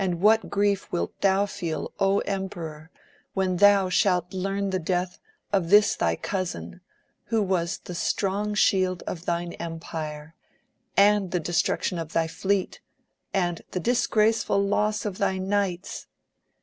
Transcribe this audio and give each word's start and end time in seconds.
hat 0.23 0.49
grief%.Ut 0.49 1.11
thou 1.21 1.45
fed 1.45 1.83
em 2.25 2.49
peror 2.49 2.89
when 3.35 3.57
thou 3.57 3.87
shalt 3.87 4.33
learn 4.33 4.71
the 4.71 4.79
death 4.79 5.19
of 5.53 5.69
this 5.69 5.95
thy 5.95 6.15
cousin, 6.15 6.81
who 7.25 7.39
was 7.39 7.77
the 7.77 7.93
strong 7.93 8.55
shield 8.55 9.03
of 9.05 9.25
thine 9.25 9.53
empire, 9.59 10.33
and 10.97 11.29
the 11.29 11.39
destruction 11.39 11.99
of 11.99 12.13
thy 12.13 12.27
fleet, 12.27 12.81
and 13.31 13.61
the 13.73 13.79
disgraceful 13.79 14.57
loss 14.59 15.05
of 15.05 15.19
thy 15.19 15.37
knights. 15.37 16.07